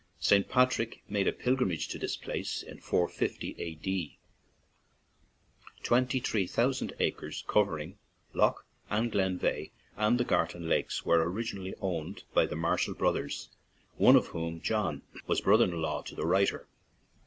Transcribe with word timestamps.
St. 0.19 0.49
Patrick 0.49 1.03
made 1.07 1.27
a 1.27 1.31
pilgrimage 1.31 1.87
to 1.89 1.99
this 1.99 2.17
place 2.17 2.63
in 2.63 2.79
450 2.79 3.51
A.D. 3.59 4.17
32 5.83 5.83
DUNFANAGHY 5.83 5.83
TO 5.83 5.83
FALLCARRAGH 5.83 5.87
Twenty 5.87 6.19
three 6.19 6.47
thousand 6.47 6.93
acres, 6.99 7.43
covering 7.47 7.99
Lough 8.33 8.55
and 8.89 9.11
Glen 9.11 9.37
Veigh 9.37 9.69
and 9.95 10.17
the 10.19 10.23
Gartan 10.25 10.67
lakes, 10.67 11.05
were 11.05 11.21
originally 11.23 11.75
owned 11.81 12.23
by 12.33 12.47
the 12.47 12.55
Mar 12.55 12.79
shall 12.79 12.95
brothers, 12.95 13.49
one 13.97 14.15
of 14.15 14.29
whom, 14.29 14.59
John, 14.59 15.03
was 15.27 15.39
brother 15.39 15.65
in 15.65 15.79
law 15.79 16.01
to 16.01 16.15
the 16.15 16.25
writer. 16.25 16.67